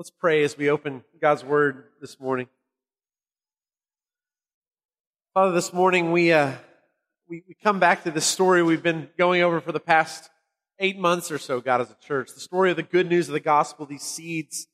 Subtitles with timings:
[0.00, 2.48] Let's pray as we open God's Word this morning.
[5.34, 6.52] Father, this morning we, uh,
[7.28, 10.30] we, we come back to this story we've been going over for the past
[10.78, 12.32] eight months or so, God, as a church.
[12.32, 14.68] The story of the good news of the gospel, these seeds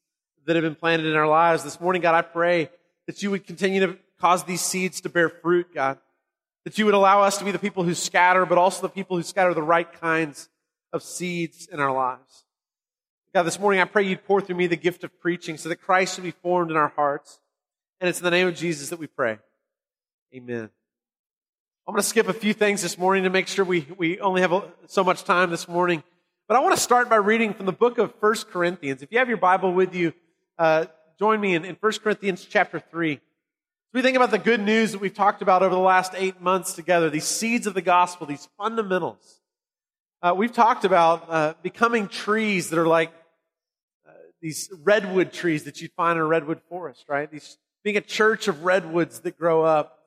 [0.44, 1.64] that have been planted in our lives.
[1.64, 2.70] This morning, God, I pray
[3.08, 5.98] that you would continue to cause these seeds to bear fruit, God.
[6.64, 9.16] That you would allow us to be the people who scatter, but also the people
[9.16, 10.48] who scatter the right kinds
[10.92, 12.45] of seeds in our lives.
[13.36, 15.76] God, this morning I pray you'd pour through me the gift of preaching so that
[15.76, 17.38] Christ would be formed in our hearts.
[18.00, 19.36] And it's in the name of Jesus that we pray.
[20.34, 20.70] Amen.
[21.86, 24.40] I'm going to skip a few things this morning to make sure we, we only
[24.40, 26.02] have so much time this morning.
[26.48, 29.02] But I want to start by reading from the book of 1 Corinthians.
[29.02, 30.14] If you have your Bible with you,
[30.58, 30.86] uh,
[31.18, 33.12] join me in, in 1 Corinthians chapter 3.
[33.12, 33.20] As
[33.92, 36.72] we think about the good news that we've talked about over the last eight months
[36.72, 39.42] together, these seeds of the gospel, these fundamentals.
[40.22, 43.12] Uh, we've talked about uh, becoming trees that are like
[44.40, 47.30] these redwood trees that you'd find in a redwood forest, right?
[47.30, 50.00] These being a church of redwoods that grow up.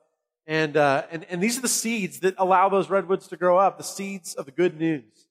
[0.46, 3.78] And, uh, and, and these are the seeds that allow those redwoods to grow up,
[3.78, 5.28] the seeds of the good news.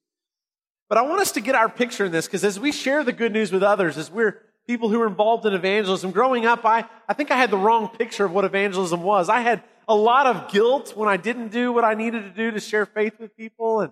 [0.88, 3.14] But I want us to get our picture in this because as we share the
[3.14, 6.86] good news with others, as we're people who are involved in evangelism, growing up, I,
[7.08, 9.30] I think I had the wrong picture of what evangelism was.
[9.30, 12.50] I had a lot of guilt when I didn't do what I needed to do
[12.50, 13.82] to share faith with people.
[13.82, 13.92] And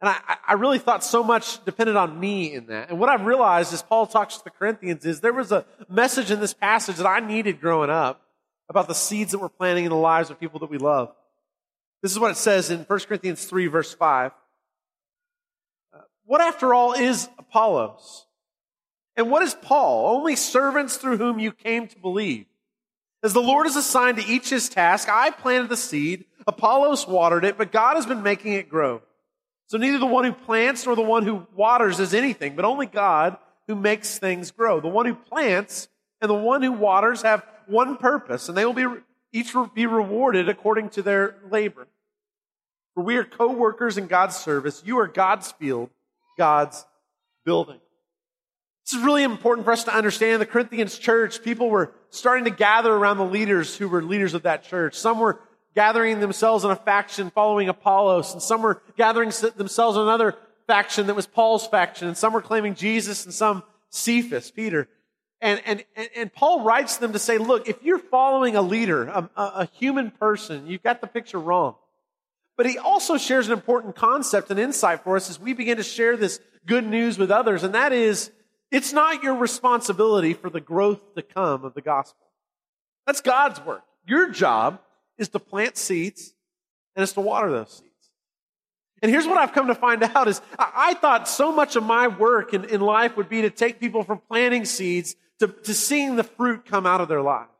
[0.00, 2.90] and I, I really thought so much depended on me in that.
[2.90, 6.30] And what I've realized as Paul talks to the Corinthians is there was a message
[6.30, 8.20] in this passage that I needed growing up
[8.68, 11.14] about the seeds that we're planting in the lives of people that we love.
[12.02, 14.32] This is what it says in 1 Corinthians 3, verse 5.
[15.94, 18.26] Uh, what, after all, is Apollos?
[19.16, 20.14] And what is Paul?
[20.18, 22.44] Only servants through whom you came to believe.
[23.22, 27.44] As the Lord has assigned to each his task, I planted the seed, Apollos watered
[27.44, 29.00] it, but God has been making it grow.
[29.68, 32.86] So neither the one who plants nor the one who waters is anything, but only
[32.86, 33.36] God
[33.66, 34.80] who makes things grow.
[34.80, 35.88] The one who plants
[36.20, 38.86] and the one who waters have one purpose, and they will be
[39.32, 41.88] each be rewarded according to their labor.
[42.94, 44.82] For we are co-workers in God's service.
[44.86, 45.90] You are God's field,
[46.38, 46.86] God's
[47.44, 47.80] building.
[48.84, 50.40] This is really important for us to understand.
[50.40, 54.44] The Corinthians church, people were starting to gather around the leaders who were leaders of
[54.44, 54.94] that church.
[54.94, 55.40] Some were
[55.76, 60.34] gathering themselves in a faction following Apollos, and some were gathering themselves in another
[60.66, 64.88] faction that was Paul's faction, and some were claiming Jesus, and some Cephas, Peter.
[65.40, 65.84] And, and,
[66.16, 70.10] and Paul writes them to say, look, if you're following a leader, a, a human
[70.10, 71.76] person, you've got the picture wrong.
[72.56, 75.82] But he also shares an important concept and insight for us as we begin to
[75.82, 78.32] share this good news with others, and that is,
[78.70, 82.26] it's not your responsibility for the growth to come of the gospel.
[83.06, 83.84] That's God's work.
[84.06, 84.80] Your job
[85.18, 86.34] is to plant seeds
[86.94, 87.86] and it's to water those seeds.
[89.02, 92.08] And here's what I've come to find out is I, thought so much of my
[92.08, 96.16] work in, in life would be to take people from planting seeds to, to seeing
[96.16, 97.50] the fruit come out of their lives.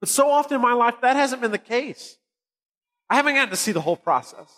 [0.00, 2.18] But so often in my life, that hasn't been the case.
[3.08, 4.52] I haven't gotten to see the whole process.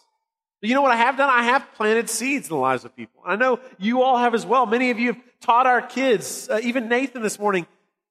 [0.61, 1.31] But you know what I have done?
[1.31, 3.23] I have planted seeds in the lives of people.
[3.25, 4.67] I know you all have as well.
[4.67, 7.67] Many of you have taught our kids, uh, even Nathan this morning,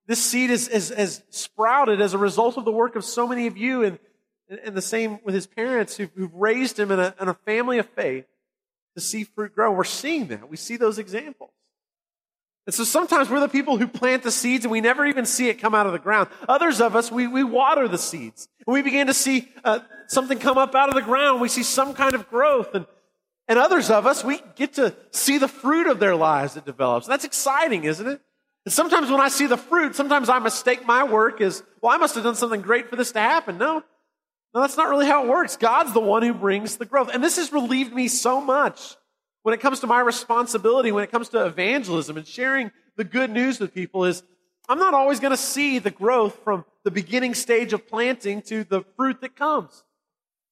[0.08, 3.46] this seed is, is, is, sprouted as a result of the work of so many
[3.48, 4.00] of you and,
[4.64, 7.78] and the same with his parents who've, who've raised him in a, in a family
[7.78, 8.26] of faith
[8.96, 9.72] to see fruit grow.
[9.72, 10.50] We're seeing that.
[10.50, 11.52] We see those examples.
[12.66, 15.50] And so sometimes we're the people who plant the seeds and we never even see
[15.50, 16.30] it come out of the ground.
[16.50, 18.50] Others of us, we, we water the seeds.
[18.66, 21.40] And we begin to see uh, something come up out of the ground.
[21.40, 22.76] We see some kind of growth.
[22.76, 22.86] And,
[23.48, 27.08] and others of us, we get to see the fruit of their lives that develops.
[27.08, 28.22] And that's exciting, isn't it?
[28.68, 31.98] And sometimes when I see the fruit, sometimes I mistake my work as, well, I
[31.98, 33.58] must have done something great for this to happen.
[33.58, 33.82] No,
[34.54, 35.56] no, that's not really how it works.
[35.56, 37.10] God's the one who brings the growth.
[37.14, 38.98] And this has relieved me so much
[39.44, 43.30] when it comes to my responsibility, when it comes to evangelism and sharing the good
[43.30, 44.22] news with people is
[44.68, 48.66] I'm not always going to see the growth from the beginning stage of planting to
[48.66, 49.82] the fruit that comes.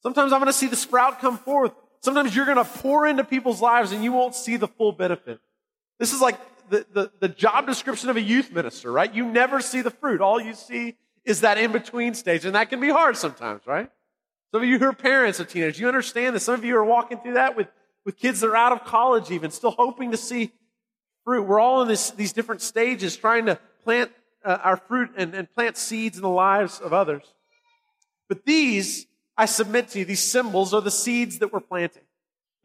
[0.03, 1.73] Sometimes I'm going to see the sprout come forth.
[1.99, 5.41] Sometimes you're going to pour into people's lives and you won't see the full benefit.
[5.99, 6.39] This is like
[6.69, 9.13] the, the, the job description of a youth minister, right?
[9.13, 10.21] You never see the fruit.
[10.21, 12.45] All you see is that in between stage.
[12.45, 13.89] And that can be hard sometimes, right?
[14.51, 16.39] Some of you who are parents of teenagers, you understand that.
[16.39, 17.67] Some of you are walking through that with,
[18.05, 20.51] with kids that are out of college even, still hoping to see
[21.23, 21.43] fruit.
[21.43, 24.11] We're all in this, these different stages trying to plant
[24.43, 27.23] uh, our fruit and, and plant seeds in the lives of others.
[28.29, 29.07] But these,
[29.37, 32.03] I submit to you, these symbols are the seeds that we're planting.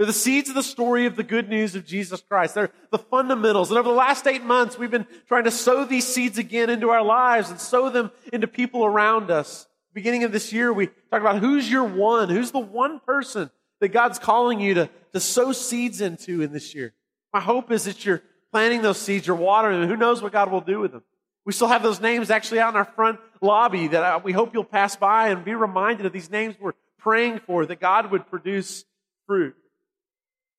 [0.00, 2.54] They're the seeds of the story of the good news of Jesus Christ.
[2.54, 3.68] They're the fundamentals.
[3.68, 6.88] And over the last eight months, we've been trying to sow these seeds again into
[6.88, 9.68] our lives and sow them into people around us.
[9.92, 12.30] Beginning of this year, we talked about who's your one?
[12.30, 13.50] Who's the one person
[13.80, 16.94] that God's calling you to, to sow seeds into in this year?
[17.34, 19.90] My hope is that you're planting those seeds, you're watering them.
[19.90, 21.02] Who knows what God will do with them?
[21.44, 24.54] We still have those names actually out in our front lobby that uh, we hope
[24.54, 28.30] you'll pass by and be reminded of these names we're praying for, that God would
[28.30, 28.86] produce
[29.26, 29.54] fruit.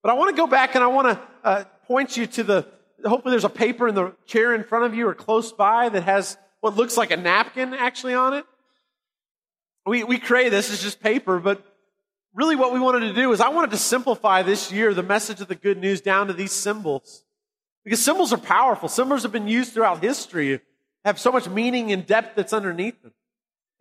[0.01, 2.67] But I want to go back and I want to uh, point you to the,
[3.05, 6.03] hopefully there's a paper in the chair in front of you or close by that
[6.03, 8.45] has what looks like a napkin actually on it.
[9.85, 11.65] We, we create this, it's just paper, but
[12.33, 15.41] really what we wanted to do is I wanted to simplify this year the message
[15.41, 17.23] of the good news down to these symbols.
[17.83, 18.87] Because symbols are powerful.
[18.89, 20.61] Symbols have been used throughout history,
[21.03, 23.13] have so much meaning and depth that's underneath them.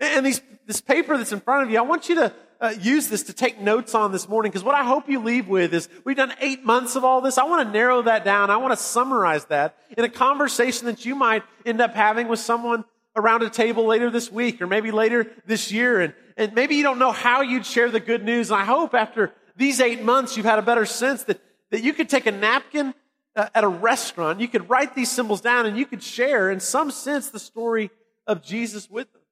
[0.00, 3.08] And these, this paper that's in front of you, I want you to uh, use
[3.08, 5.88] this to take notes on this morning because what I hope you leave with is
[6.04, 7.38] we've done eight months of all this.
[7.38, 8.50] I want to narrow that down.
[8.50, 12.38] I want to summarize that in a conversation that you might end up having with
[12.40, 12.84] someone
[13.16, 16.00] around a table later this week or maybe later this year.
[16.00, 18.50] And, and maybe you don't know how you'd share the good news.
[18.50, 21.40] And I hope after these eight months, you've had a better sense that,
[21.70, 22.94] that you could take a napkin
[23.36, 26.58] uh, at a restaurant, you could write these symbols down and you could share in
[26.60, 27.90] some sense the story
[28.26, 29.22] of Jesus with them.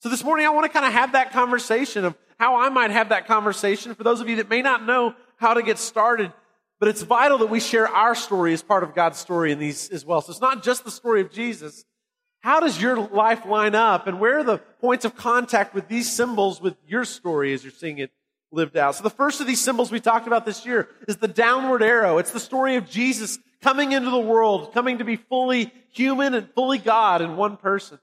[0.00, 2.90] So this morning, I want to kind of have that conversation of how I might
[2.90, 6.32] have that conversation for those of you that may not know how to get started.
[6.80, 9.90] But it's vital that we share our story as part of God's story in these
[9.90, 10.20] as well.
[10.20, 11.84] So it's not just the story of Jesus,
[12.40, 16.10] how does your life line up and where are the points of contact with these
[16.10, 18.12] symbols with your story as you're seeing it
[18.52, 18.94] lived out?
[18.94, 22.18] So the first of these symbols we talked about this year is the downward arrow.
[22.18, 26.48] It's the story of Jesus coming into the world, coming to be fully human and
[26.54, 27.98] fully God in one person.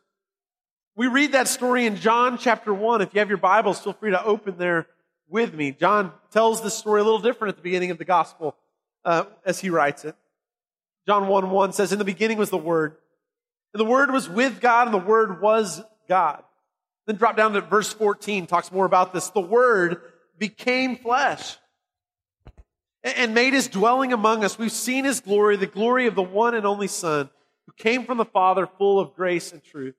[0.97, 3.01] We read that story in John chapter 1.
[3.01, 4.87] If you have your Bibles, feel free to open there
[5.27, 5.71] with me.
[5.71, 8.55] John tells this story a little different at the beginning of the gospel
[9.03, 10.15] uh, as he writes it.
[11.05, 12.95] John 1 1 says, In the beginning was the Word
[13.73, 16.41] and the Word was with God, and the Word was God.
[17.07, 19.29] Then drop down to verse 14, talks more about this.
[19.31, 19.97] The Word
[20.39, 21.57] became flesh
[23.03, 24.57] and made his dwelling among us.
[24.57, 27.29] We've seen his glory, the glory of the one and only Son,
[27.65, 29.95] who came from the Father, full of grace and truth.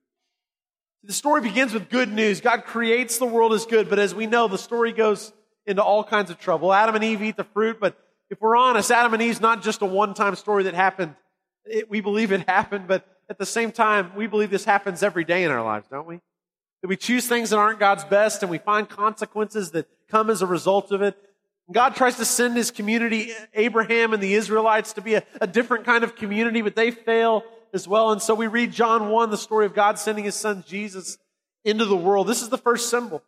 [1.07, 2.41] The story begins with good news.
[2.41, 5.33] God creates the world as good, but as we know, the story goes
[5.65, 6.73] into all kinds of trouble.
[6.73, 7.97] Adam and Eve eat the fruit, but
[8.29, 11.15] if we're honest, Adam and Eve's not just a one time story that happened.
[11.65, 15.23] It, we believe it happened, but at the same time, we believe this happens every
[15.23, 16.21] day in our lives, don't we?
[16.83, 20.43] That we choose things that aren't God's best and we find consequences that come as
[20.43, 21.17] a result of it.
[21.71, 25.85] God tries to send his community, Abraham and the Israelites, to be a, a different
[25.85, 27.45] kind of community, but they fail
[27.77, 28.11] as well.
[28.11, 31.19] And so we read John 1, the story of God sending his son Jesus
[31.65, 32.27] into the world.
[32.27, 33.23] This is the first symbol.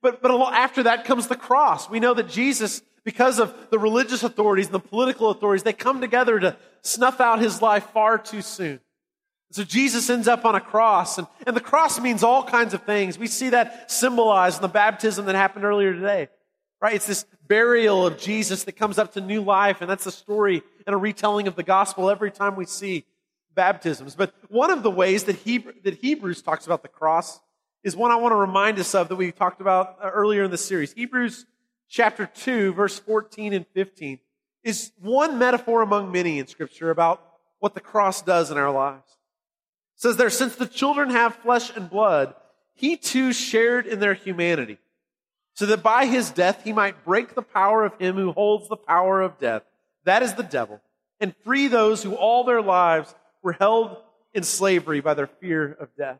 [0.00, 1.90] But, but after that comes the cross.
[1.90, 6.00] We know that Jesus, because of the religious authorities and the political authorities, they come
[6.00, 8.80] together to snuff out his life far too soon.
[9.52, 12.82] So Jesus ends up on a cross, and, and the cross means all kinds of
[12.82, 13.18] things.
[13.18, 16.28] We see that symbolized in the baptism that happened earlier today.
[16.80, 16.94] Right?
[16.94, 20.62] It's this burial of Jesus that comes up to new life, and that's a story
[20.86, 23.04] and a retelling of the gospel every time we see
[23.56, 24.14] baptisms.
[24.14, 27.40] But one of the ways that, Hebrew, that Hebrews talks about the cross
[27.82, 30.52] is one I want to remind us of that we talked about uh, earlier in
[30.52, 30.92] the series.
[30.92, 31.46] Hebrews
[31.88, 34.20] chapter 2, verse 14 and 15
[34.62, 37.22] is one metaphor among many in Scripture about
[37.58, 39.16] what the cross does in our lives
[39.94, 42.34] It says there, since the children have flesh and blood,
[42.74, 44.78] he too shared in their humanity,
[45.54, 48.76] so that by his death he might break the power of him who holds the
[48.76, 49.62] power of death,
[50.04, 50.82] that is the devil,
[51.20, 53.14] and free those who all their lives
[53.46, 53.96] were held
[54.34, 56.18] in slavery by their fear of death.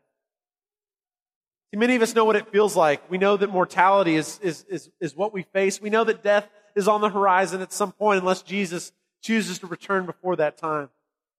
[1.69, 3.11] See, many of us know what it feels like.
[3.11, 5.81] We know that mortality is, is, is, is what we face.
[5.81, 9.67] We know that death is on the horizon at some point unless Jesus chooses to
[9.67, 10.89] return before that time.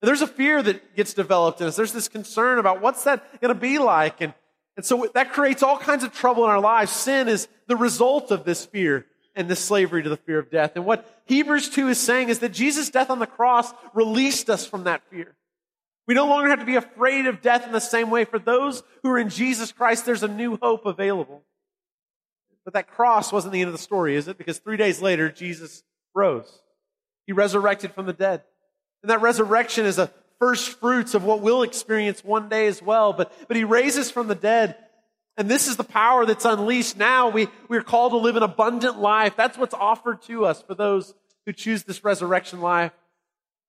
[0.02, 1.76] There's a fear that gets developed in us.
[1.76, 4.20] There's this concern about what's that going to be like?
[4.20, 4.34] And,
[4.76, 6.92] and so that creates all kinds of trouble in our lives.
[6.92, 10.72] Sin is the result of this fear and this slavery to the fear of death.
[10.76, 14.66] And what Hebrews 2 is saying is that Jesus' death on the cross released us
[14.66, 15.34] from that fear.
[16.08, 18.24] We no longer have to be afraid of death in the same way.
[18.24, 21.42] For those who are in Jesus Christ, there's a new hope available.
[22.64, 24.38] But that cross wasn't the end of the story, is it?
[24.38, 25.84] Because three days later, Jesus
[26.14, 26.60] rose.
[27.26, 28.42] He resurrected from the dead.
[29.02, 33.12] And that resurrection is a first fruits of what we'll experience one day as well.
[33.12, 34.76] But, but he raises from the dead.
[35.36, 37.28] And this is the power that's unleashed now.
[37.28, 39.36] We, we're called to live an abundant life.
[39.36, 42.92] That's what's offered to us for those who choose this resurrection life.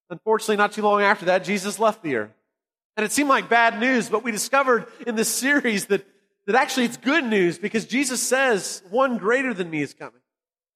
[0.09, 2.31] Unfortunately, not too long after that, Jesus left the earth.
[2.97, 6.05] And it seemed like bad news, but we discovered in this series that,
[6.47, 10.21] that actually it's good news because Jesus says, one greater than me is coming.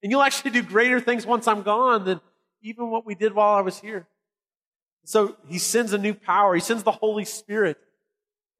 [0.02, 2.22] And you'll actually do greater things once I'm gone than
[2.62, 4.08] even what we did while I was here.
[5.06, 6.54] So he sends a new power.
[6.54, 7.78] He sends the Holy Spirit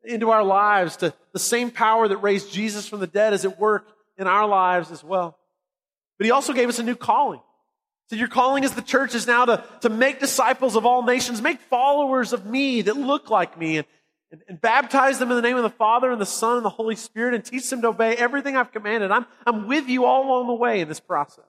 [0.04, 3.60] into our lives to the same power that raised Jesus from the dead is at
[3.60, 3.88] work
[4.18, 5.38] in our lives as well.
[6.18, 7.42] But he also gave us a new calling.
[8.10, 11.42] So your calling as the church is now to, to make disciples of all nations,
[11.42, 13.78] make followers of me that look like me.
[13.78, 13.88] And,
[14.34, 16.70] and, and baptize them in the name of the Father and the Son and the
[16.70, 19.12] Holy Spirit and teach them to obey everything I've commanded.
[19.12, 21.46] I'm, I'm with you all along the way in this process.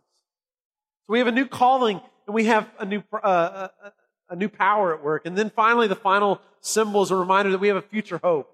[1.06, 3.90] So we have a new calling and we have a new, uh, a, uh, uh,
[4.30, 5.24] a new power at work.
[5.24, 8.50] And then finally, the final symbol is a reminder that we have a future hope.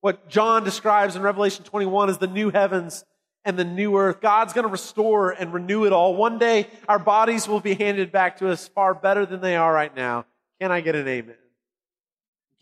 [0.00, 3.04] What John describes in Revelation 21 as the new heavens
[3.44, 4.20] and the new earth.
[4.20, 6.16] God's going to restore and renew it all.
[6.16, 9.72] One day, our bodies will be handed back to us far better than they are
[9.72, 10.26] right now.
[10.60, 11.36] Can I get an amen?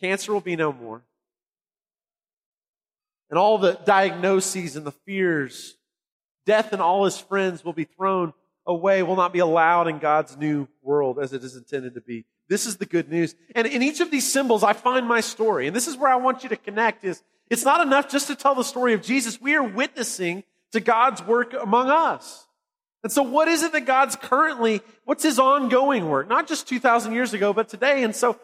[0.01, 1.03] Cancer will be no more.
[3.31, 5.77] And all the diagnoses and the fears,
[6.45, 8.35] death and all his friends will be thrown
[8.67, 12.25] away, will not be allowed in God's new world as it is intended to be.
[12.49, 13.35] This is the good news.
[13.55, 15.67] And in each of these symbols, I find my story.
[15.67, 18.35] And this is where I want you to connect is it's not enough just to
[18.35, 19.41] tell the story of Jesus.
[19.41, 22.47] We are witnessing to God's work among us.
[23.02, 26.29] And so what is it that God's currently, what's his ongoing work?
[26.29, 28.05] Not just 2,000 years ago, but today.
[28.05, 28.38] And so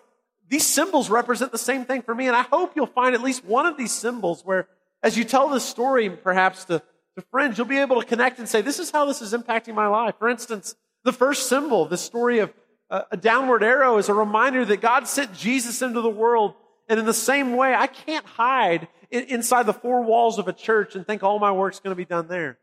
[0.48, 2.26] these symbols represent the same thing for me.
[2.26, 4.66] And I hope you'll find at least one of these symbols where
[5.02, 6.82] as you tell this story, perhaps to,
[7.16, 9.74] to friends, you'll be able to connect and say, this is how this is impacting
[9.74, 10.14] my life.
[10.18, 12.52] For instance, the first symbol, the story of
[12.90, 16.54] a, a downward arrow is a reminder that God sent Jesus into the world.
[16.88, 20.94] And in the same way, I can't hide inside the four walls of a church
[20.94, 22.58] and think all my work's going to be done there.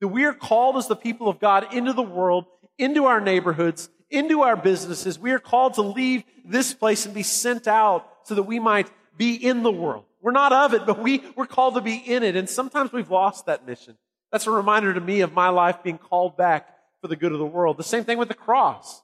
[0.00, 2.46] We are called as the people of God into the world,
[2.78, 5.18] into our neighborhoods, into our businesses.
[5.18, 8.90] We are called to leave this place and be sent out so that we might
[9.16, 10.04] be in the world.
[10.20, 12.36] We're not of it, but we, we're called to be in it.
[12.36, 13.96] And sometimes we've lost that mission.
[14.30, 16.68] That's a reminder to me of my life being called back
[17.00, 17.76] for the good of the world.
[17.76, 19.02] The same thing with the cross.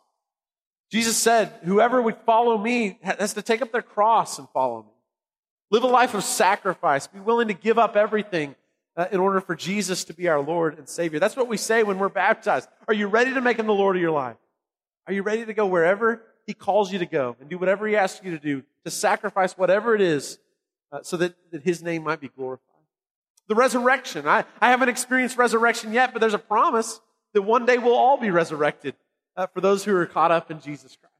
[0.94, 4.92] Jesus said, whoever would follow me has to take up their cross and follow me.
[5.72, 7.08] Live a life of sacrifice.
[7.08, 8.54] Be willing to give up everything
[8.96, 11.18] uh, in order for Jesus to be our Lord and Savior.
[11.18, 12.68] That's what we say when we're baptized.
[12.86, 14.36] Are you ready to make him the Lord of your life?
[15.08, 17.96] Are you ready to go wherever he calls you to go and do whatever he
[17.96, 20.38] asks you to do, to sacrifice whatever it is
[20.92, 22.68] uh, so that, that his name might be glorified?
[23.48, 24.28] The resurrection.
[24.28, 27.00] I, I haven't experienced resurrection yet, but there's a promise
[27.32, 28.94] that one day we'll all be resurrected
[29.36, 31.14] uh, for those who are caught up in Jesus Christ.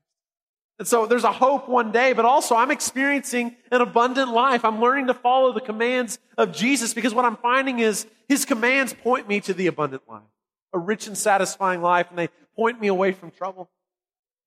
[0.78, 4.64] And so there's a hope one day, but also I'm experiencing an abundant life.
[4.64, 8.92] I'm learning to follow the commands of Jesus because what I'm finding is his commands
[8.92, 10.23] point me to the abundant life,
[10.73, 13.71] a rich and satisfying life, and they point me away from trouble.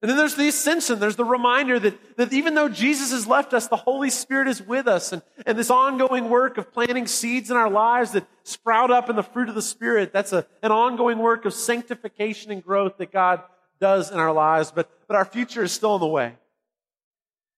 [0.01, 1.00] And then there's the ascension.
[1.00, 4.62] There's the reminder that, that even though Jesus has left us, the Holy Spirit is
[4.62, 5.12] with us.
[5.12, 9.15] And, and this ongoing work of planting seeds in our lives that sprout up in
[9.15, 13.12] the fruit of the Spirit, that's a, an ongoing work of sanctification and growth that
[13.12, 13.41] God
[13.79, 14.72] does in our lives.
[14.72, 16.34] But, but our future is still in the way.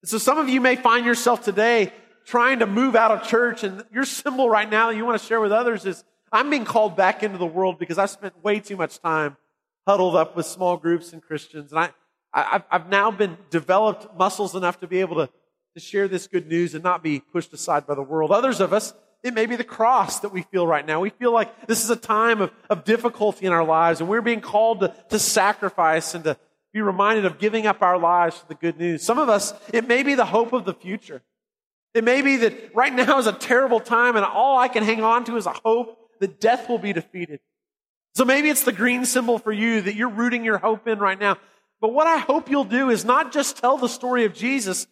[0.01, 1.91] And so some of you may find yourself today
[2.25, 5.27] trying to move out of church and your symbol right now that you want to
[5.27, 8.59] share with others is I'm being called back into the world because I spent way
[8.59, 9.35] too much time
[9.87, 11.71] huddled up with small groups and Christians.
[11.71, 11.89] And I,
[12.33, 15.29] I, have now been developed muscles enough to be able to,
[15.73, 18.31] to share this good news and not be pushed aside by the world.
[18.31, 21.01] Others of us, it may be the cross that we feel right now.
[21.01, 24.21] We feel like this is a time of, of difficulty in our lives and we're
[24.21, 26.37] being called to, to sacrifice and to
[26.71, 29.03] be reminded of giving up our lives for the good news.
[29.03, 31.21] Some of us, it may be the hope of the future.
[31.93, 35.03] It may be that right now is a terrible time and all I can hang
[35.03, 37.39] on to is a hope that death will be defeated.
[38.15, 41.19] So maybe it's the green symbol for you that you're rooting your hope in right
[41.19, 41.37] now.
[41.81, 44.87] But what I hope you'll do is not just tell the story of Jesus,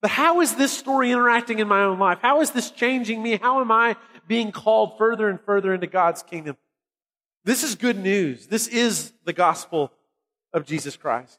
[0.00, 2.18] but how is this story interacting in my own life?
[2.22, 3.36] How is this changing me?
[3.36, 6.56] How am I being called further and further into God's kingdom?
[7.44, 8.46] This is good news.
[8.46, 9.92] This is the gospel
[10.52, 11.38] of Jesus Christ.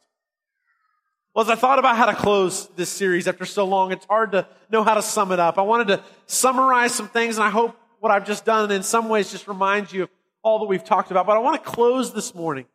[1.34, 4.32] Well, as I thought about how to close this series after so long, it's hard
[4.32, 5.58] to know how to sum it up.
[5.58, 9.08] I wanted to summarize some things, and I hope what I've just done in some
[9.08, 10.10] ways just reminds you of
[10.42, 11.24] all that we've talked about.
[11.24, 12.66] But I want to close this morning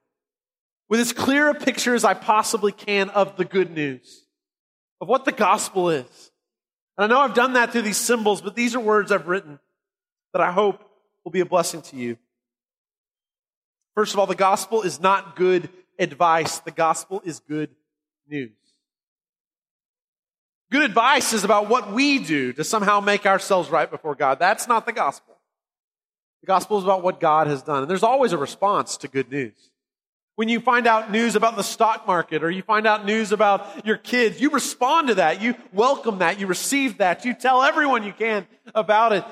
[0.90, 4.26] with as clear a picture as I possibly can of the good news,
[5.02, 6.32] of what the gospel is.
[6.98, 9.60] And I know I've done that through these symbols, but these are words I've written
[10.34, 10.84] that I hope
[11.24, 12.18] will be a blessing to you.
[13.96, 16.60] First of all, the gospel is not good advice.
[16.60, 17.70] The gospel is good
[18.28, 18.52] news.
[20.70, 24.38] Good advice is about what we do to somehow make ourselves right before God.
[24.38, 25.36] That's not the gospel.
[26.42, 27.84] The gospel is about what God has done.
[27.84, 29.72] And there's always a response to good news.
[30.38, 33.88] When you find out news about the stock market or you find out news about
[33.88, 35.42] your kids, you respond to that.
[35.42, 36.40] You welcome that.
[36.40, 37.26] You receive that.
[37.26, 39.26] You tell everyone you can about it.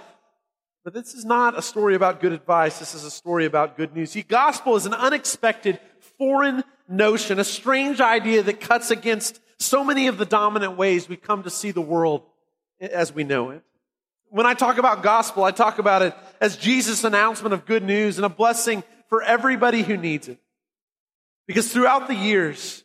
[0.84, 2.80] But this is not a story about good advice.
[2.80, 4.14] This is a story about good news.
[4.14, 5.80] See, gospel is an unexpected
[6.18, 11.18] foreign notion, a strange idea that cuts against so many of the dominant ways we
[11.18, 12.24] come to see the world
[12.82, 13.62] as we know it.
[14.30, 18.18] When I talk about gospel, I talk about it as Jesus' announcement of good news
[18.18, 20.40] and a blessing for everybody who needs it.
[21.48, 22.84] Because throughout the years,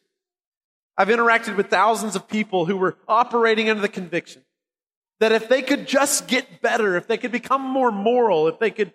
[0.96, 4.42] I've interacted with thousands of people who were operating under the conviction
[5.20, 8.70] That if they could just get better, if they could become more moral, if they
[8.70, 8.92] could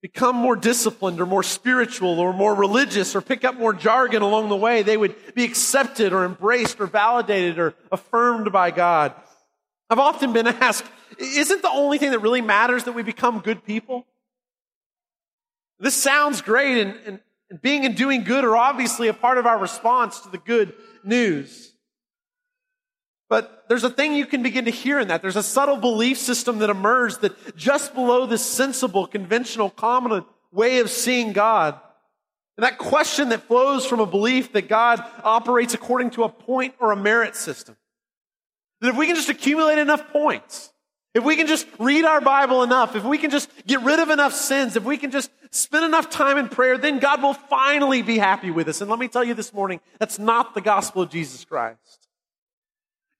[0.00, 4.48] become more disciplined or more spiritual or more religious or pick up more jargon along
[4.48, 9.14] the way, they would be accepted or embraced or validated or affirmed by God.
[9.88, 10.84] I've often been asked,
[11.18, 14.06] isn't the only thing that really matters that we become good people?
[15.78, 17.20] This sounds great, and, and,
[17.52, 20.72] and being and doing good are obviously a part of our response to the good
[21.04, 21.74] news.
[23.28, 25.20] But there's a thing you can begin to hear in that.
[25.20, 30.78] There's a subtle belief system that emerged that just below this sensible, conventional, common way
[30.78, 31.78] of seeing God,
[32.56, 36.74] and that question that flows from a belief that God operates according to a point
[36.80, 37.76] or a merit system.
[38.80, 40.72] That if we can just accumulate enough points,
[41.14, 44.08] if we can just read our Bible enough, if we can just get rid of
[44.08, 48.02] enough sins, if we can just spend enough time in prayer, then God will finally
[48.02, 48.80] be happy with us.
[48.80, 52.08] And let me tell you this morning, that's not the gospel of Jesus Christ.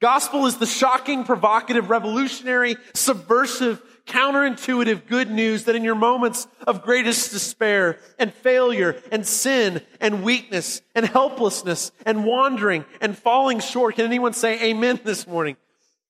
[0.00, 6.82] Gospel is the shocking, provocative, revolutionary, subversive, counterintuitive good news that in your moments of
[6.82, 13.94] greatest despair and failure and sin and weakness and helplessness and wandering and falling short,
[13.94, 15.56] can anyone say amen this morning?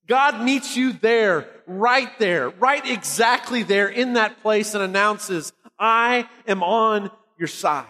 [0.07, 6.28] God meets you there, right there, right exactly there in that place and announces, I
[6.46, 7.86] am on your side.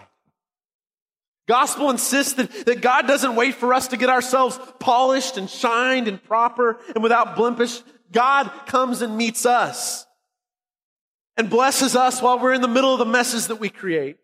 [1.47, 6.07] Gospel insists that, that God doesn't wait for us to get ourselves polished and shined
[6.07, 7.81] and proper and without blemish.
[8.11, 10.07] God comes and meets us
[11.37, 14.17] and blesses us while we're in the middle of the messes that we create.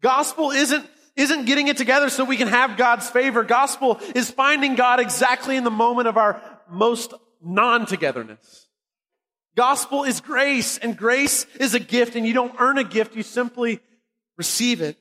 [0.00, 3.44] Gospel isn't isn't getting it together so we can have God's favor.
[3.44, 6.40] Gospel is finding God exactly in the moment of our
[6.70, 8.68] most non-togetherness.
[9.56, 13.16] Gospel is grace and grace is a gift and you don't earn a gift.
[13.16, 13.80] You simply
[14.38, 14.96] receive it.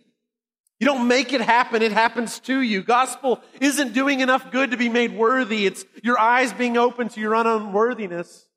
[0.79, 1.83] You don't make it happen.
[1.83, 2.81] It happens to you.
[2.81, 5.67] Gospel isn't doing enough good to be made worthy.
[5.67, 8.47] It's your eyes being open to your unworthiness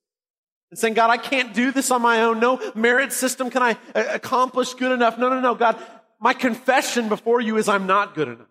[0.70, 2.40] and saying, God, I can't do this on my own.
[2.40, 5.18] No merit system can I uh, accomplish good enough.
[5.18, 5.54] No, no, no.
[5.54, 5.76] God,
[6.18, 8.48] my confession before you is I'm not good enough.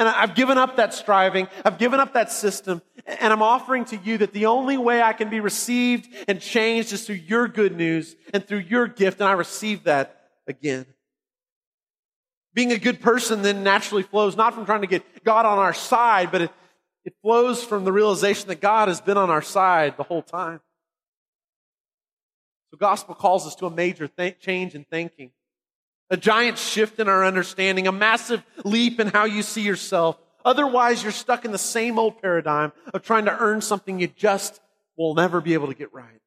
[0.00, 1.46] And I've given up that striving.
[1.62, 2.80] I've given up that system.
[3.04, 6.94] And I'm offering to you that the only way I can be received and changed
[6.94, 9.20] is through your good news and through your gift.
[9.20, 10.86] And I receive that again.
[12.54, 15.74] Being a good person then naturally flows not from trying to get God on our
[15.74, 16.50] side, but it,
[17.04, 20.60] it flows from the realization that God has been on our side the whole time.
[22.70, 25.32] So gospel calls us to a major th- change in thinking
[26.10, 30.18] a giant shift in our understanding, a massive leap in how you see yourself.
[30.44, 34.60] Otherwise, you're stuck in the same old paradigm of trying to earn something you just
[34.96, 36.20] will never be able to get right.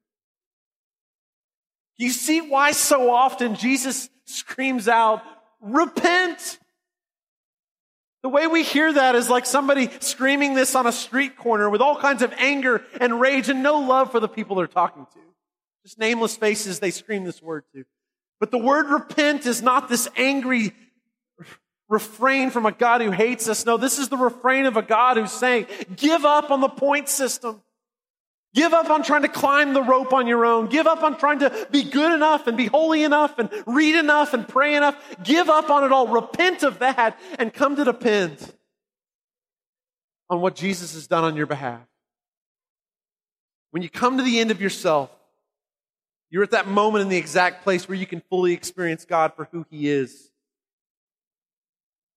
[1.98, 5.22] You see why so often Jesus screams out,
[5.62, 6.60] repent.
[8.24, 11.82] The way we hear that is like somebody screaming this on a street corner with
[11.82, 15.20] all kinds of anger and rage and no love for the people they're talking to.
[15.84, 17.84] Just nameless faces they scream this word to.
[18.44, 20.74] But the word repent is not this angry
[21.88, 23.66] refrain from a God who hates us.
[23.66, 27.08] No, this is the refrain of a God who's saying, give up on the point
[27.08, 27.62] system.
[28.54, 30.68] Give up on trying to climb the rope on your own.
[30.68, 34.34] Give up on trying to be good enough and be holy enough and read enough
[34.34, 34.98] and pray enough.
[35.24, 36.10] Give up on it all.
[36.10, 38.36] Repent of that and come to depend
[40.30, 41.80] on what Jesus has done on your behalf.
[43.72, 45.10] When you come to the end of yourself,
[46.34, 49.48] you're at that moment in the exact place where you can fully experience God for
[49.52, 50.32] who He is.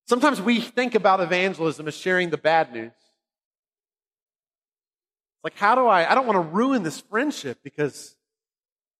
[0.07, 2.93] Sometimes we think about evangelism as sharing the bad news.
[5.43, 6.11] Like, how do I?
[6.11, 8.15] I don't want to ruin this friendship because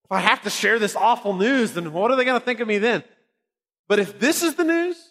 [0.06, 2.60] if I have to share this awful news, then what are they going to think
[2.60, 3.04] of me then?
[3.88, 5.07] But if this is the news,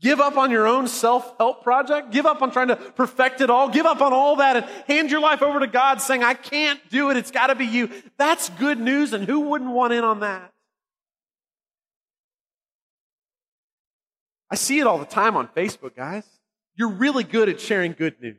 [0.00, 2.10] Give up on your own self-help project.
[2.10, 3.70] Give up on trying to perfect it all.
[3.70, 6.80] Give up on all that and hand your life over to God saying, I can't
[6.90, 7.16] do it.
[7.16, 7.90] It's got to be you.
[8.18, 9.14] That's good news.
[9.14, 10.52] And who wouldn't want in on that?
[14.50, 16.24] I see it all the time on Facebook, guys.
[16.76, 18.36] You're really good at sharing good news.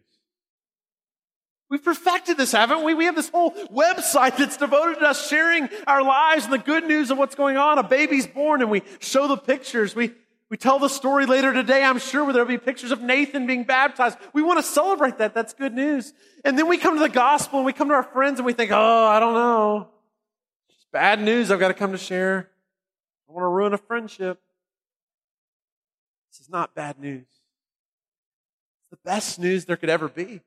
[1.69, 2.93] We've perfected this, haven't we?
[2.93, 6.85] We have this whole website that's devoted to us sharing our lives and the good
[6.85, 7.77] news of what's going on.
[7.77, 9.95] A baby's born and we show the pictures.
[9.95, 10.13] We,
[10.49, 13.65] we tell the story later today, I'm sure, where there'll be pictures of Nathan being
[13.65, 14.17] baptized.
[14.31, 15.33] We want to celebrate that.
[15.33, 16.13] That's good news.
[16.45, 18.53] And then we come to the gospel and we come to our friends and we
[18.53, 19.89] think, oh, I don't know.
[20.69, 22.49] It's bad news I've got to come to share.
[23.29, 24.39] I want to ruin a friendship.
[26.31, 27.25] This is not bad news.
[27.27, 30.39] It's the best news there could ever be.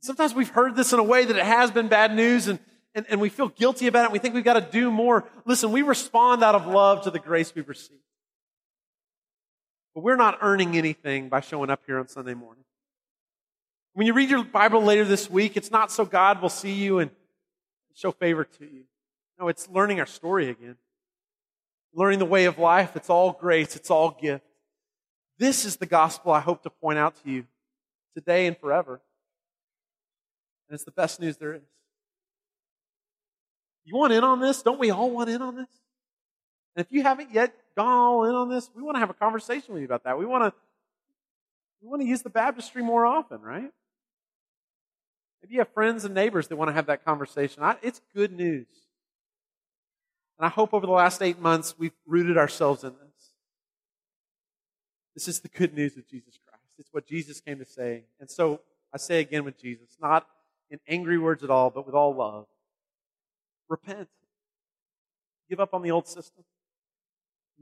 [0.00, 2.58] Sometimes we've heard this in a way that it has been bad news and,
[2.94, 4.10] and, and we feel guilty about it.
[4.12, 5.28] We think we've got to do more.
[5.44, 8.00] Listen, we respond out of love to the grace we've received.
[9.94, 12.64] But we're not earning anything by showing up here on Sunday morning.
[13.94, 16.98] When you read your Bible later this week, it's not so God will see you
[16.98, 17.10] and
[17.94, 18.84] show favor to you.
[19.38, 20.76] No, it's learning our story again.
[21.94, 22.96] Learning the way of life.
[22.96, 23.76] It's all grace.
[23.76, 24.44] It's all gift.
[25.38, 27.44] This is the gospel I hope to point out to you
[28.14, 29.00] today and forever.
[30.68, 31.62] And it's the best news there is.
[33.84, 34.62] You want in on this?
[34.62, 35.68] Don't we all want in on this?
[36.74, 39.14] And if you haven't yet gone all in on this, we want to have a
[39.14, 40.18] conversation with you about that.
[40.18, 40.52] We want to
[41.82, 43.70] we want to use the baptistry more often, right?
[45.42, 47.64] Maybe you have friends and neighbors that want to have that conversation.
[47.64, 48.66] I, it's good news.
[50.38, 53.32] And I hope over the last eight months we've rooted ourselves in this.
[55.14, 56.62] This is the good news of Jesus Christ.
[56.78, 58.04] It's what Jesus came to say.
[58.20, 58.60] And so
[58.94, 60.26] I say again with Jesus, not
[60.70, 62.46] in angry words at all, but with all love.
[63.68, 64.08] Repent.
[65.50, 66.44] Give up on the old system.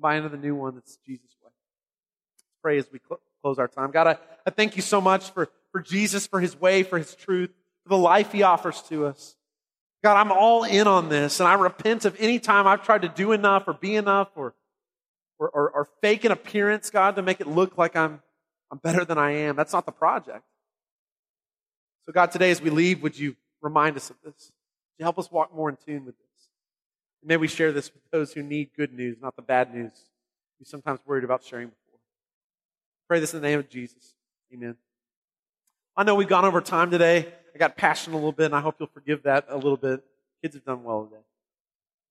[0.01, 1.51] Buy into the new one that's Jesus' way.
[1.51, 3.01] Let's pray as we
[3.43, 3.91] close our time.
[3.91, 7.15] God, I, I thank you so much for, for Jesus, for his way, for his
[7.15, 7.51] truth,
[7.85, 9.37] for the life he offers to us.
[10.03, 13.09] God, I'm all in on this, and I repent of any time I've tried to
[13.09, 14.55] do enough or be enough or,
[15.39, 18.23] or, or, or fake an appearance, God, to make it look like I'm,
[18.71, 19.57] I'm better than I am.
[19.57, 20.45] That's not the project.
[22.07, 24.35] So, God, today as we leave, would you remind us of this?
[24.35, 26.30] Would you help us walk more in tune with this?
[27.23, 29.93] May we share this with those who need good news, not the bad news
[30.61, 31.99] we sometimes worried about sharing before.
[33.09, 34.15] Pray this in the name of Jesus.
[34.53, 34.77] Amen.
[35.97, 37.33] I know we've gone over time today.
[37.55, 40.05] I got passionate a little bit, and I hope you'll forgive that a little bit.
[40.43, 41.23] Kids have done well today.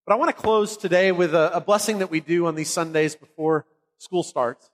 [0.04, 2.68] But I want to close today with a, a blessing that we do on these
[2.68, 3.66] Sundays before
[3.98, 4.68] school starts.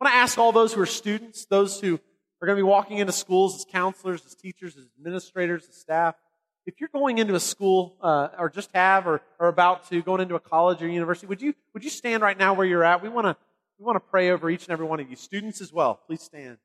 [0.00, 2.00] I want to ask all those who are students, those who
[2.42, 6.16] are going to be walking into schools as counselors, as teachers, as administrators, as staff.
[6.66, 10.20] If you're going into a school, uh, or just have, or, are about to, going
[10.20, 13.02] into a college or university, would you, would you stand right now where you're at?
[13.02, 13.36] We want to,
[13.78, 15.16] we want to pray over each and every one of you.
[15.16, 16.58] Students as well, please stand.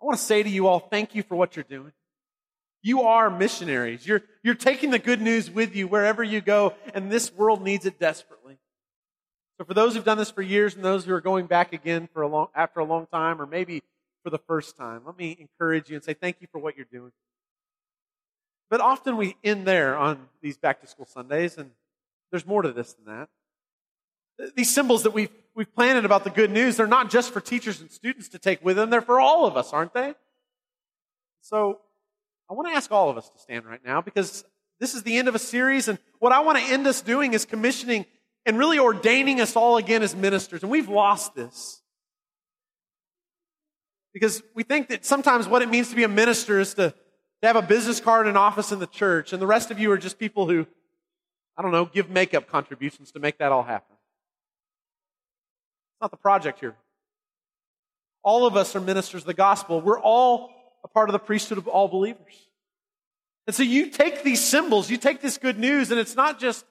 [0.00, 1.92] I want to say to you all, thank you for what you're doing.
[2.82, 4.06] You are missionaries.
[4.06, 7.84] You're, you're taking the good news with you wherever you go, and this world needs
[7.84, 8.58] it desperately.
[9.58, 12.08] So for those who've done this for years and those who are going back again
[12.12, 13.82] for a long, after a long time or maybe
[14.26, 16.84] for the first time, let me encourage you and say thank you for what you're
[16.90, 17.12] doing.
[18.68, 21.70] But often we end there on these back to school Sundays, and
[22.32, 23.28] there's more to this than that.
[24.56, 27.80] These symbols that we've, we've planted about the good news, they're not just for teachers
[27.80, 30.14] and students to take with them, they're for all of us, aren't they?
[31.40, 31.78] So
[32.50, 34.44] I want to ask all of us to stand right now because
[34.80, 37.32] this is the end of a series, and what I want to end us doing
[37.32, 38.06] is commissioning
[38.44, 40.64] and really ordaining us all again as ministers.
[40.64, 41.80] And we've lost this.
[44.16, 46.94] Because we think that sometimes what it means to be a minister is to,
[47.42, 49.78] to have a business card and an office in the church, and the rest of
[49.78, 50.66] you are just people who,
[51.54, 53.94] I don't know, give makeup contributions to make that all happen.
[55.92, 56.74] It's not the project here.
[58.22, 59.82] All of us are ministers of the gospel.
[59.82, 60.48] We're all
[60.82, 62.48] a part of the priesthood of all believers.
[63.46, 66.64] And so you take these symbols, you take this good news, and it's not just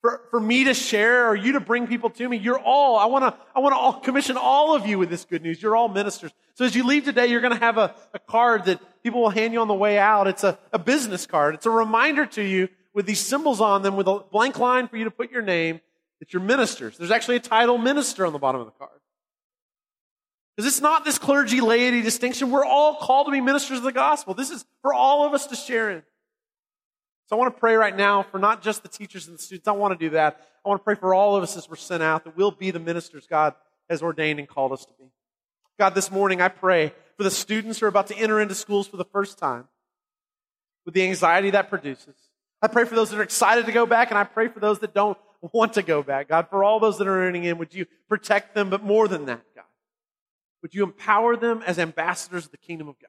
[0.00, 2.36] for, for me to share or you to bring people to me.
[2.36, 5.24] You're all, I want to, I want to all commission all of you with this
[5.24, 5.62] good news.
[5.62, 6.32] You're all ministers.
[6.54, 9.30] So as you leave today, you're going to have a, a card that people will
[9.30, 10.26] hand you on the way out.
[10.26, 11.54] It's a, a business card.
[11.54, 14.96] It's a reminder to you with these symbols on them with a blank line for
[14.96, 15.80] you to put your name
[16.18, 16.96] that you're ministers.
[16.98, 18.90] There's actually a title minister on the bottom of the card.
[20.56, 22.50] Because it's not this clergy laity distinction.
[22.50, 24.34] We're all called to be ministers of the gospel.
[24.34, 26.02] This is for all of us to share in.
[27.30, 29.68] So I want to pray right now for not just the teachers and the students.
[29.68, 30.40] I want to do that.
[30.64, 32.72] I want to pray for all of us as we're sent out that we'll be
[32.72, 33.54] the ministers God
[33.88, 35.12] has ordained and called us to be.
[35.78, 38.88] God, this morning I pray for the students who are about to enter into schools
[38.88, 39.68] for the first time
[40.84, 42.16] with the anxiety that produces.
[42.62, 44.80] I pray for those that are excited to go back, and I pray for those
[44.80, 45.16] that don't
[45.52, 46.28] want to go back.
[46.28, 49.26] God, for all those that are entering in, would you protect them, but more than
[49.26, 49.64] that, God,
[50.62, 53.08] would you empower them as ambassadors of the kingdom of God,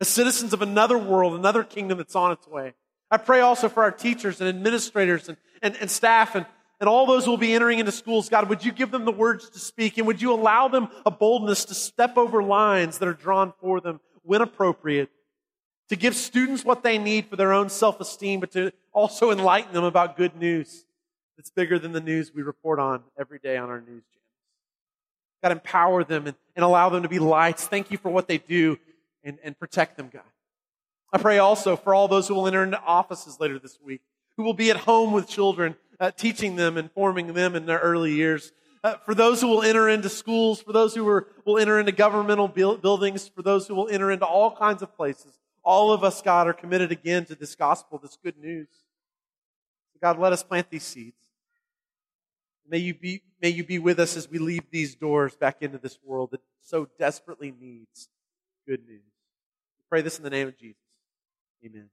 [0.00, 2.72] as citizens of another world, another kingdom that's on its way.
[3.12, 6.46] I pray also for our teachers and administrators and, and, and staff and,
[6.80, 8.30] and all those who will be entering into schools.
[8.30, 11.10] God, would you give them the words to speak and would you allow them a
[11.10, 15.10] boldness to step over lines that are drawn for them when appropriate,
[15.90, 19.84] to give students what they need for their own self-esteem, but to also enlighten them
[19.84, 20.86] about good news
[21.36, 24.30] that's bigger than the news we report on every day on our news channels.
[25.42, 27.66] God, empower them and, and allow them to be lights.
[27.66, 28.78] Thank you for what they do
[29.22, 30.22] and, and protect them, God.
[31.12, 34.00] I pray also for all those who will enter into offices later this week,
[34.36, 37.78] who will be at home with children, uh, teaching them and forming them in their
[37.78, 38.52] early years.
[38.82, 41.92] Uh, for those who will enter into schools, for those who are, will enter into
[41.92, 45.38] governmental buildings, for those who will enter into all kinds of places.
[45.62, 48.68] All of us, God, are committed again to this gospel, this good news.
[49.92, 51.16] So God, let us plant these seeds.
[52.68, 55.78] May you be, may you be with us as we leave these doors back into
[55.78, 58.08] this world that so desperately needs
[58.66, 59.02] good news.
[59.78, 60.81] We pray this in the name of Jesus.
[61.64, 61.90] Amen.